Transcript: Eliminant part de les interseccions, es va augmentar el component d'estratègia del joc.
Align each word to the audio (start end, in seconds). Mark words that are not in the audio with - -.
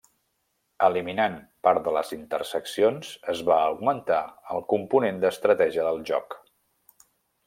Eliminant 0.85 1.33
part 1.67 1.83
de 1.87 1.91
les 1.97 2.13
interseccions, 2.17 3.11
es 3.33 3.43
va 3.49 3.57
augmentar 3.73 4.21
el 4.55 4.65
component 4.75 5.21
d'estratègia 5.25 5.85
del 5.89 6.01
joc. 6.13 6.35